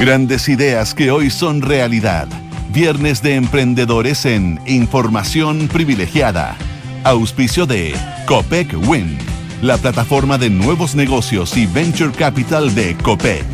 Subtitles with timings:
[0.00, 2.28] Grandes ideas que hoy son realidad.
[2.72, 6.56] Viernes de Emprendedores en Información Privilegiada.
[7.02, 7.94] Auspicio de
[8.26, 9.18] Copec Wind,
[9.62, 13.44] la plataforma de nuevos negocios y venture capital de Copec.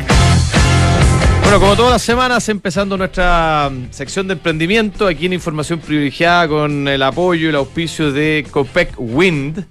[1.43, 6.47] Bueno, como todas las semanas, empezando nuestra mm, sección de emprendimiento, aquí en Información Privilegiada
[6.47, 9.65] con el apoyo y el auspicio de Copec Wind.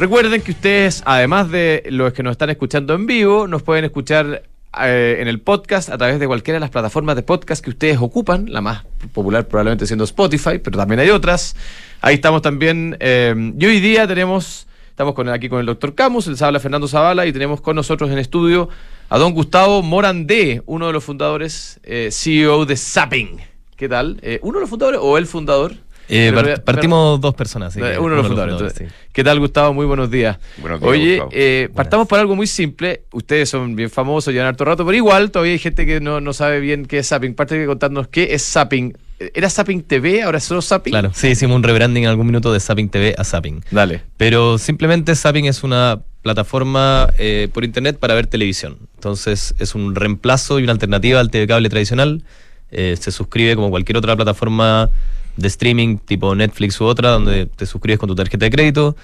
[0.00, 4.44] Recuerden que ustedes, además de los que nos están escuchando en vivo, nos pueden escuchar
[4.80, 7.98] eh, en el podcast a través de cualquiera de las plataformas de podcast que ustedes
[8.00, 11.54] ocupan, la más popular probablemente siendo Spotify, pero también hay otras.
[12.00, 12.96] Ahí estamos también.
[12.98, 16.88] Eh, y hoy día tenemos, estamos con, aquí con el doctor Camus, el habla Fernando
[16.88, 18.70] Zavala, y tenemos con nosotros en estudio
[19.10, 23.38] a don Gustavo Morandé, uno de los fundadores, eh, CEO de Zapping.
[23.76, 24.18] ¿Qué tal?
[24.40, 25.74] ¿Uno de los fundadores o el fundador?
[26.10, 27.72] Eh, partimos dos personas.
[27.72, 28.82] Sí, uno de los fundadores.
[29.12, 29.72] ¿Qué tal, Gustavo?
[29.72, 30.38] Muy buenos días.
[30.58, 33.04] Buenos días Oye, eh, partamos por algo muy simple.
[33.12, 36.32] Ustedes son bien famosos, llevan harto rato, pero igual todavía hay gente que no, no
[36.32, 37.34] sabe bien qué es Zapping.
[37.34, 38.96] Parte de contarnos qué es Zapping.
[39.34, 40.22] ¿Era Zapping TV?
[40.22, 40.92] ¿Ahora es solo Zapping?
[40.92, 43.62] Claro, sí, hicimos un rebranding en algún minuto de Zapping TV a Zapping.
[43.70, 44.02] Dale.
[44.16, 48.78] Pero simplemente Zapping es una plataforma eh, por internet para ver televisión.
[48.96, 52.24] Entonces es un reemplazo y una alternativa al TV cable tradicional.
[52.72, 54.90] Eh, se suscribe como cualquier otra plataforma
[55.40, 58.96] de streaming tipo Netflix u otra, donde te suscribes con tu tarjeta de crédito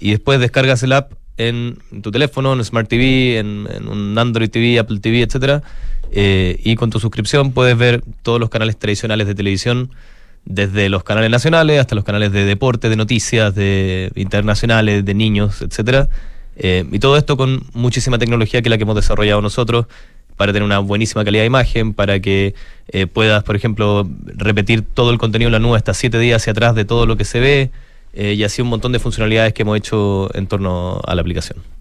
[0.00, 4.78] y después descargas el app en tu teléfono, en Smart TV, en, un Android TV,
[4.78, 5.62] Apple TV, etcétera,
[6.12, 9.90] eh, y con tu suscripción puedes ver todos los canales tradicionales de televisión,
[10.44, 15.62] desde los canales nacionales hasta los canales de deporte, de noticias, de internacionales, de niños,
[15.62, 16.08] etcétera.
[16.56, 19.86] Eh, y todo esto con muchísima tecnología que es la que hemos desarrollado nosotros
[20.36, 22.54] para tener una buenísima calidad de imagen, para que
[22.88, 26.52] eh, puedas, por ejemplo, repetir todo el contenido en la nube hasta siete días hacia
[26.52, 27.70] atrás de todo lo que se ve,
[28.12, 31.73] eh, y así un montón de funcionalidades que hemos hecho en torno a la aplicación.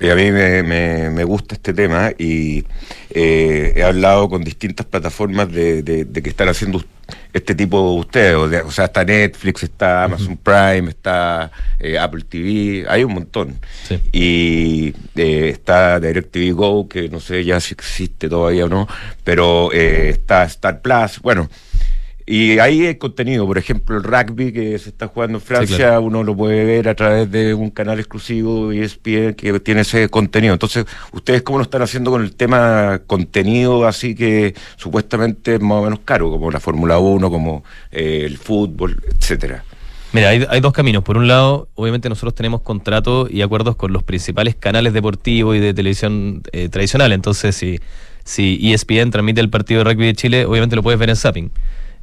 [0.00, 2.64] A mí me, gusta este tema y
[3.10, 6.84] eh, he hablado con distintas plataformas de, de que están haciendo
[7.32, 8.36] este tipo de ustedes.
[8.64, 13.58] O, sea, está Netflix, está Amazon Prime, está eh, Apple TV, hay un montón.
[14.12, 18.88] Y eh, está DirecTV Go, que no sé ya si existe todavía o no,
[19.24, 21.20] pero eh, está Star Plus.
[21.20, 21.50] Bueno,
[22.26, 26.22] y ahí hay contenido, por ejemplo, el rugby que se está jugando en Francia, uno
[26.22, 30.54] lo puede ver a través de un canal exclusivo ESPN que tiene ese contenido.
[30.54, 35.78] Entonces, ¿ustedes cómo lo están haciendo con el tema contenido así que supuestamente es más
[35.78, 37.62] o menos caro, como la Fórmula 1, como
[37.92, 39.62] eh, el fútbol, etcétera?
[40.12, 41.02] Mira, hay, hay, dos caminos.
[41.02, 45.58] Por un lado, obviamente nosotros tenemos contratos y acuerdos con los principales canales deportivos y
[45.58, 47.12] de televisión eh, tradicional.
[47.12, 47.80] Entonces, si,
[48.24, 51.50] si ESPN transmite el partido de rugby de Chile, obviamente lo puedes ver en Zapping.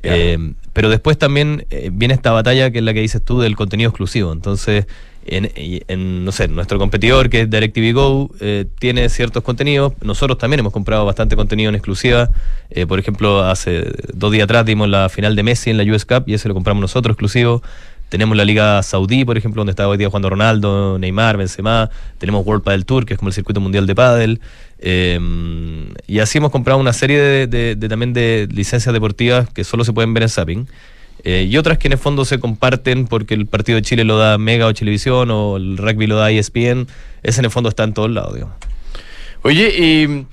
[0.04, 3.56] Eh, pero después también eh, viene esta batalla que es la que dices tú del
[3.56, 4.32] contenido exclusivo.
[4.32, 4.88] Entonces,
[5.26, 9.94] en, no sé, nuestro competidor que es DirecTV Go eh, tiene ciertos contenidos.
[10.02, 12.30] Nosotros también hemos comprado bastante contenido en exclusiva.
[12.88, 16.24] por ejemplo, hace dos días atrás dimos la final de Messi en la US Cup
[16.26, 17.62] y ese lo compramos nosotros exclusivo.
[18.12, 21.90] Tenemos la Liga Saudí, por ejemplo, donde está hoy día jugando Ronaldo, Neymar, Benzema.
[22.18, 24.42] Tenemos World Padel Tour, que es como el circuito mundial de pádel.
[24.80, 29.94] Em, y así hemos comprado una serie de, también de licencias deportivas que solo se
[29.94, 30.68] pueden ver en Zapping.
[31.24, 34.18] Eh, y otras que en el fondo se comparten porque el partido de Chile lo
[34.18, 36.88] da Mega o Televisión o el rugby lo da ESPN.
[37.24, 38.58] Ese en el fondo está en todos lados, digamos.
[39.44, 40.26] Oye, y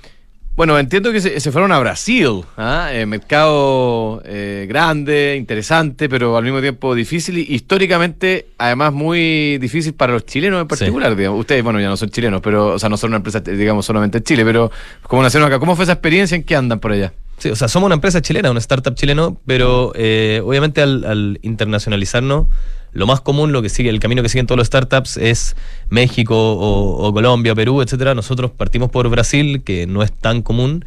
[0.59, 2.89] bueno, entiendo que se, fueron a Brasil, ¿ah?
[2.91, 9.95] Eh, mercado eh, grande, interesante, pero al mismo tiempo difícil y históricamente, además, muy difícil
[9.95, 11.13] para los chilenos en particular.
[11.31, 14.19] Ustedes, bueno, ya no son chilenos, pero, o sea, no son una empresa, digamos, solamente
[14.19, 16.35] en Chile, pero como nacieron acá, ¿cómo fue esa experiencia?
[16.35, 17.13] ¿En qué andan por allá?
[17.37, 21.39] Sí, o sea, somos una empresa chilena, una startup chileno, pero eh, obviamente al, al
[21.43, 22.49] internacionalizarnos
[22.93, 25.57] lo más común, lo que sigue, el camino que siguen todos los startups es
[25.91, 28.15] México o, Colombia, Perú, etcétera.
[28.15, 30.85] Nosotros partimos por Brasil, que no es tan común,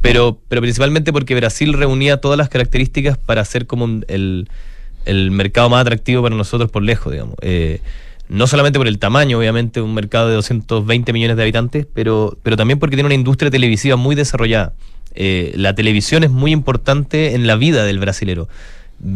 [0.00, 4.48] pero, pero principalmente porque Brasil reunía todas las características para ser como el,
[5.30, 7.34] mercado más atractivo para nosotros por lejos, digamos.
[7.42, 7.80] Eh,
[8.28, 12.56] no solamente por el tamaño, obviamente, un mercado de 220 millones de habitantes, pero, pero
[12.56, 14.72] también porque tiene una industria televisiva muy desarrollada.
[15.14, 18.48] Eh, la televisión es muy importante en la vida del brasilero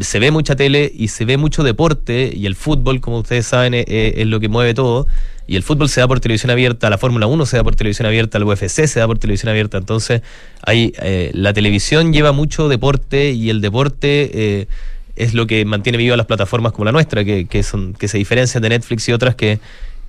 [0.01, 3.75] se ve mucha tele y se ve mucho deporte y el fútbol, como ustedes saben,
[3.75, 5.07] es, lo que mueve todo.
[5.47, 8.07] Y el fútbol se da por televisión abierta, la Fórmula 1 se da por televisión
[8.07, 9.79] abierta, el UFC se da por televisión abierta.
[9.79, 10.21] Entonces,
[10.63, 14.67] hay, eh, la televisión lleva mucho deporte y el deporte eh,
[15.17, 18.19] es lo que mantiene viva las plataformas como la nuestra, que, que, son, que se
[18.19, 19.59] diferencian de Netflix y otras que,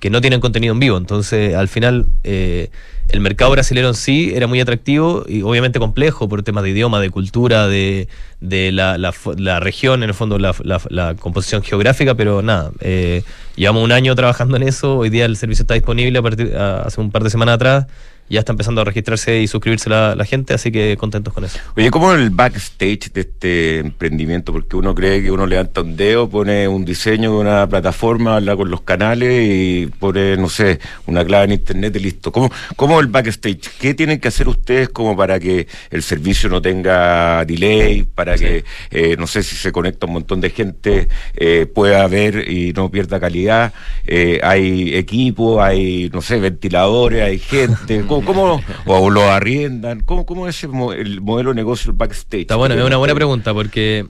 [0.00, 0.96] que no tienen contenido en vivo.
[0.96, 2.70] Entonces, al final, eh,
[3.10, 7.00] el mercado brasileño en sí era muy atractivo y obviamente complejo por temas de idioma,
[7.00, 8.08] de cultura, de,
[8.40, 10.54] de la, la, región, en el fondo, la,
[10.88, 13.22] la composición geográfica, pero nada, eh,
[13.56, 14.96] llevamos un año trabajando en eso.
[14.96, 17.86] Hoy día el servicio está disponible a partir, hace un par de semanas atrás.
[18.30, 21.58] Ya está empezando a registrarse y suscribirse la, la gente, así que contentos con eso.
[21.76, 24.52] Oye, ¿cómo es el backstage de este emprendimiento?
[24.52, 28.56] Porque uno cree que uno levanta un dedo, pone un diseño de una plataforma, habla
[28.56, 32.32] con los canales y pone, no sé, una clave en internet y listo.
[32.32, 33.68] ¿Cómo, cómo el backstage?
[33.80, 38.64] ¿Qué tienen que hacer ustedes como para que el servicio no tenga delay, para que,
[38.90, 42.90] eh, no sé, si se conecta un montón de gente, eh, pueda ver y no
[42.90, 43.72] pierda calidad?
[44.06, 48.04] Eh, hay equipo, hay, no sé, ventiladores, hay gente.
[48.06, 50.00] ¿Cómo, cómo- o lo arriendan?
[50.00, 52.42] ¿Cómo, cómo es el, mo- el modelo de negocio, el backstage?
[52.42, 54.06] Está bueno, es una buena pregunta porque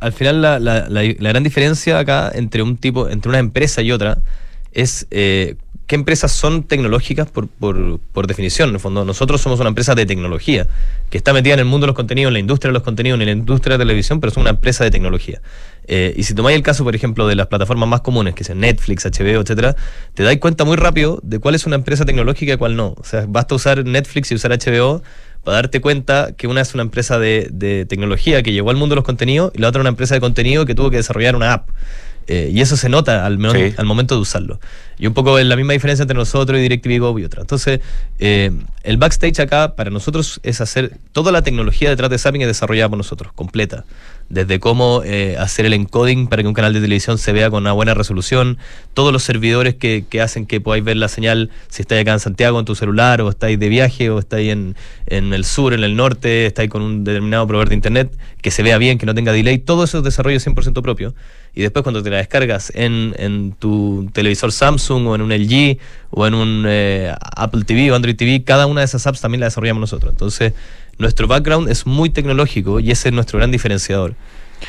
[0.00, 3.82] al final la, la- la- la gran diferencia acá entre un tipo, entre una empresa
[3.82, 4.18] y otra
[4.72, 5.54] es eh,
[5.86, 8.70] qué empresas son tecnológicas por, por, por definición.
[8.70, 10.66] En el fondo, nosotros somos una empresa de tecnología
[11.10, 13.20] que está metida en el mundo de los contenidos, en la industria de los contenidos,
[13.20, 15.40] en la industria de la televisión, pero somos una empresa de tecnología.
[15.86, 18.60] Eh, y si tomáis el caso, por ejemplo, de las plataformas más comunes, que son
[18.60, 19.76] Netflix, HBO, etcétera,
[20.14, 22.94] te dais cuenta muy rápido de cuál es una empresa tecnológica y cuál no.
[22.98, 25.02] O sea, basta usar Netflix y usar HBO
[25.42, 28.94] para darte cuenta que una es una empresa de, de tecnología que llegó al mundo
[28.94, 31.52] de los contenidos y la otra una empresa de contenido que tuvo que desarrollar una
[31.52, 31.68] app.
[32.26, 33.74] Eh, y eso se nota al, menos- Sí.
[33.76, 34.58] al momento de usarlo.
[34.98, 37.42] Y un poco es la misma diferencia entre nosotros y DirecTV Go y otra.
[37.42, 37.80] Entonces,
[38.18, 38.50] eh,
[38.82, 42.88] el backstage acá para nosotros es hacer toda la tecnología detrás de Zapping es desarrollada
[42.88, 43.84] por nosotros, completa.
[44.28, 47.62] Desde cómo eh, hacer el encoding para que un canal de televisión se vea con
[47.62, 48.58] una buena resolución,
[48.94, 52.20] todos los servidores que, que hacen que podáis ver la señal si estáis acá en
[52.20, 54.76] Santiago en tu celular, o estáis de viaje, o estáis en,
[55.06, 58.62] en el sur, en el norte, estáis con un determinado proveedor de internet, que se
[58.62, 61.14] vea bien, que no tenga delay, todo eso es desarrollo 100% propio.
[61.54, 65.78] Y después cuando te la descargas en, en tu televisor Samsung o en un LG
[66.10, 69.40] o en un eh, Apple TV o Android TV, cada una de esas apps también
[69.40, 70.12] la desarrollamos nosotros.
[70.12, 70.52] Entonces,
[70.98, 74.14] nuestro background es muy tecnológico y ese es nuestro gran diferenciador.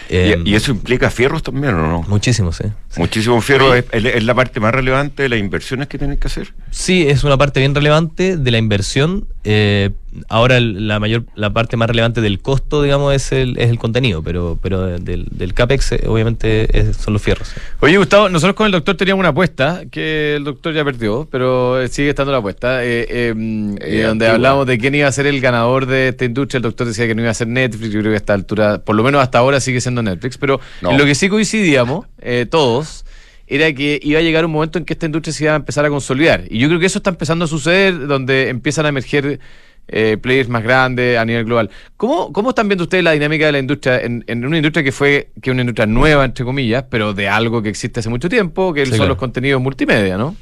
[0.09, 2.01] Eh, ¿Y, y eso implica fierros también o no?
[2.07, 2.65] Muchísimo, sí.
[2.89, 2.99] sí.
[2.99, 6.27] Muchísimo fierro es, es- es la parte más relevante de las inversiones que tienen que
[6.27, 6.53] hacer.
[6.71, 9.27] Sí, es una parte bien relevante de la inversión.
[9.45, 9.91] eh,
[10.29, 14.21] ahora la mayor, la parte más relevante del costo, digamos, es el, es el contenido,
[14.23, 17.53] pero, pero del, del CAPEX eh, obviamente es- son los fierros.
[17.81, 21.81] Oye, Gustavo, nosotros con el doctor teníamos una apuesta que el doctor ya perdió, pero
[21.81, 22.83] eh, sigue estando la apuesta.
[22.83, 26.09] eh, eh, mm, Eh, eh, donde hablamos de quién iba a ser el ganador de
[26.09, 26.57] esta industria.
[26.57, 27.91] El doctor decía que no iba a ser Netflix.
[27.91, 30.37] Yo creo que a esta altura, por lo menos hasta ahora, sigue siendo Netflix.
[30.37, 30.91] Pero No.
[30.91, 33.05] en lo que sí coincidíamos, eh, todos,
[33.47, 35.85] era que iba a llegar un momento en que esta industria se iba a empezar
[35.85, 36.43] a consolidar.
[36.49, 39.39] Y yo creo que eso está empezando a suceder, donde empiezan a emerger
[39.87, 41.69] eh, players más grandes a nivel global.
[41.97, 44.91] ¿Cómo, ¿Cómo están viendo ustedes la dinámica de la industria en, en una industria que
[44.91, 48.27] fue que es una industria nueva, entre comillas, pero de algo que existe hace mucho
[48.29, 49.09] tiempo, que Sí, son claro.
[49.09, 50.35] los contenidos multimedia, ¿no?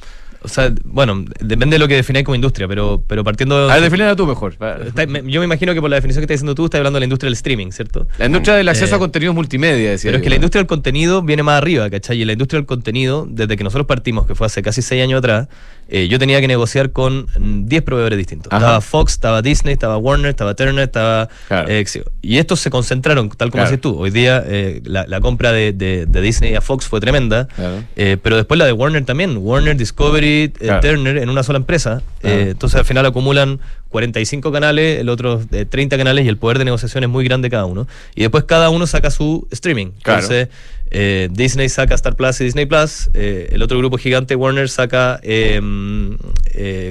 [0.43, 3.69] O sea, bueno, depende de lo que defináis como industria, pero, pero partiendo...
[3.69, 4.55] A ver, defínela tú mejor.
[4.85, 6.97] Está- me- yo me imagino que por la definición que estás diciendo tú, estás hablando
[6.97, 8.07] de la industria del streaming, ¿cierto?
[8.17, 10.67] La industria del acceso Eh, a contenidos multimedia, decía Pero es que la industria del
[10.67, 12.21] contenido viene más arriba, ¿cachai?
[12.21, 15.19] Y la industria del contenido, desde que nosotros partimos, que fue hace casi seis años
[15.19, 15.47] atrás,
[15.89, 18.51] eh, yo tenía que negociar con mm, 10 proveedores distintos.
[18.51, 18.57] Ajá.
[18.65, 21.29] Estaba Fox, estaba Disney, estaba Warner, estaba Turner, estaba...
[21.47, 21.67] Claro.
[21.69, 21.85] eh,
[22.21, 23.67] y estos se concentraron, tal como Claro.
[23.67, 23.97] haces tú.
[23.99, 27.83] Hoy día eh, la, la compra de, de- de Disney a Fox fue tremenda, Claro.
[27.95, 29.37] eh, pero después la de Warner también.
[29.37, 30.81] Warner, Discovery, eh, Claro.
[30.81, 32.01] Turner en una sola empresa.
[32.19, 32.37] Claro.
[32.37, 33.59] Eh, entonces al final acumulan
[33.89, 37.49] 45 canales, el otro eh, 30 canales y el poder de negociación es muy grande
[37.49, 37.87] cada uno.
[38.15, 39.91] Y después cada uno saca su streaming.
[40.01, 40.21] Claro.
[40.21, 40.49] Entonces
[40.91, 45.59] eh, Disney saca Star Plus y Disney Plus, el otro grupo gigante Warner saca, eh,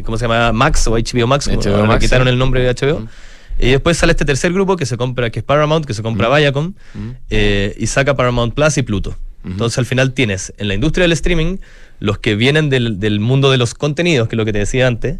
[0.04, 0.52] ¿cómo se llama?
[0.52, 2.32] Max o HBO Max, como HBO le Max, quitaron sí.
[2.32, 3.06] el nombre de HBO.
[3.58, 6.34] Y después sale este tercer grupo que se compra, que es Paramount, que se compra
[6.36, 6.74] Viacom,
[7.30, 9.16] y saca Paramount Plus y Pluto.
[9.44, 11.58] Entonces al final tienes en la industria del streaming
[11.98, 14.86] los que vienen del, del mundo de los contenidos, que es lo que te decía
[14.86, 15.18] antes,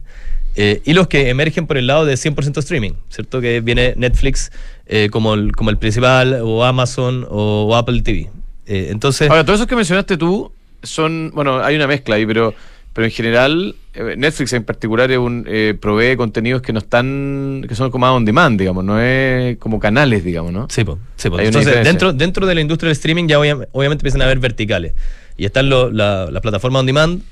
[0.55, 3.41] eh, y los que emergen por el lado de 100% streaming, ¿cierto?
[3.41, 4.53] Que viene Netflix
[4.87, 8.31] eh, como, el, como el principal, o Amazon, o Apple TV.
[8.67, 10.53] Eh, entonces, Ahora, todos esos que mencionaste tú
[10.83, 12.55] son, bueno, hay una mezcla ahí, pero,
[12.93, 17.65] pero en general, eh, Netflix en particular es un, eh, provee contenidos que no están,
[17.69, 20.67] que son como on demand, digamos, no es como canales, digamos, ¿no?
[20.71, 21.39] Sí, po, sí, po.
[21.41, 24.93] Entonces, dentro, dentro de la industria del streaming ya obvia- obviamente empiezan a haber verticales.
[25.37, 27.23] Y están lo- la- las plataformas on demand,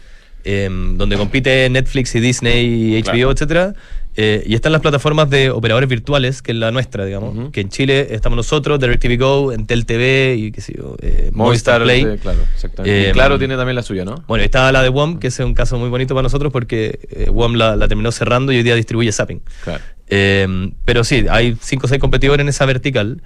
[0.45, 3.31] em, donde compite Netflix y Disney y HBO, Claro.
[3.33, 3.75] etcétera.
[4.23, 7.51] Eh, y están las plataformas de operadores virtuales, que es la nuestra, digamos.
[7.53, 11.81] Que en Chile estamos nosotros, DirecTV Go, Entel TV y qué sé yo, eh, Movistar,
[11.81, 12.03] Movistar Play.
[12.03, 13.07] eh, claro, exactamente.
[13.07, 14.23] Eh, Y claro, tiene también la suya, ¿no?
[14.29, 17.31] Bueno, estaba la de WOM, que es un caso muy bonito para nosotros porque eh,
[17.31, 19.41] WOM la, la terminó cerrando y hoy día distribuye Zapping.
[19.65, 19.83] Claro.
[20.09, 23.23] Eh, pero sí, hay cinco o seis competidores en esa vertical.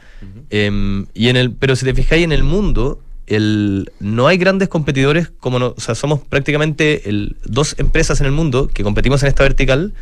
[0.50, 4.68] Eh, y en el, pero si te fijáis en el mundo, el, no hay grandes
[4.68, 9.22] competidores como no, o sea, somos prácticamente el, dos empresas en el mundo que competimos
[9.22, 9.92] en esta vertical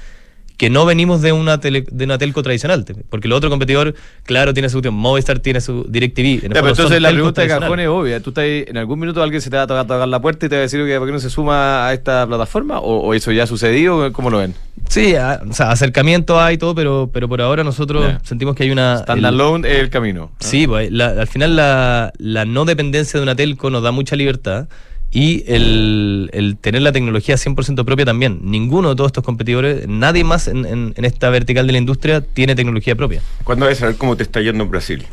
[0.63, 4.55] que no venimos de una tele- de una telco tradicional, porque el otro competidor, claro,
[4.55, 6.21] tiene su cuestión, Movistar tiene su DirecTV.
[6.25, 8.21] en Ya, pero entonces la pregunta de cajón es obvia.
[8.23, 10.47] ¿Tú estás ahí- en algún minuto alguien se te va a tocar, tocar la puerta
[10.47, 12.79] y te va a decir que por qué no se suma a esta plataforma?
[12.79, 14.13] ¿O, o eso ya ha sucedido?
[14.13, 14.55] ¿Cómo lo ven?
[14.89, 18.63] Sí, a- o sea, acercamiento hay y todo, pero, pero por ahora nosotros sentimos que
[18.63, 18.99] hay una...
[18.99, 20.31] Standalone es el camino.
[20.31, 20.47] ¿no?
[20.49, 24.15] Sí, pues, la- al final la, la no dependencia de una telco nos da mucha
[24.15, 24.69] libertad
[25.15, 28.39] y el, el tener la tecnología 100% propia también.
[28.43, 32.23] Ninguno de todos estos competidores, nadie más en, en- en esta vertical de la industria
[32.23, 33.21] tiene tecnología propia.
[33.45, 35.05] ¿Cuándo vas a saber cómo te está yendo en Brasil?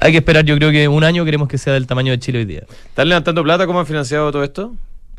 [0.00, 2.38] Hay que esperar, yo creo que un año queremos que sea del tamaño de Chile
[2.38, 2.62] hoy día.
[2.88, 3.66] ¿Están levantando plata?
[3.66, 4.74] ¿Cómo han financiado todo esto?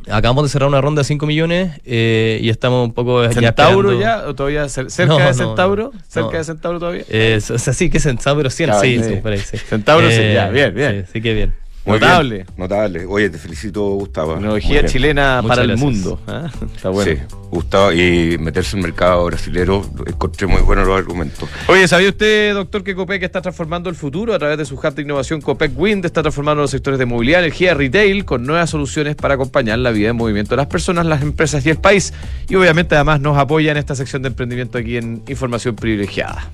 [0.09, 3.91] Acabamos de cerrar una ronda de 5 millones eh, y estamos un poco ya ¿Centauro
[3.91, 4.29] esperando- ya?
[4.29, 5.91] ¿O todavía cer- cerca No, de Centauro?
[5.93, 5.99] no.
[6.07, 6.37] ¿Cerca No.
[6.37, 7.03] de Centauro todavía?
[7.09, 9.03] Eh, o sea, sí, que Centauro 100, Ya, sí, sí.
[9.03, 9.57] sí, por ahí, sí.
[9.57, 11.03] Centauro, sí, ya, bien, bien.
[11.07, 11.53] Sí, sí que bien.
[11.87, 12.35] Muy Notable.
[12.35, 13.05] bien, notable.
[13.05, 14.33] Oye, te felicito, Gustavo.
[14.33, 16.19] Tecnología chilena Muchas para el mundo.
[16.27, 16.49] ¿ah?
[16.75, 17.09] Está bueno.
[17.13, 17.93] Sí, Gustavo.
[17.93, 21.47] Y meterse en el mercado brasilero, encontré muy buenos los argumentos.
[21.69, 24.93] Oye, ¿sabía usted, doctor, que Copec está transformando el futuro a través de su hub
[24.95, 26.03] de innovación Copec Wind?
[26.03, 30.09] Está transformando los sectores de movilidad, energía, retail con nuevas soluciones para acompañar la vida
[30.09, 32.13] en movimiento de las personas, las empresas y el país.
[32.49, 36.49] Y obviamente además nos apoya en esta sección de emprendimiento aquí en Información Privilegiada.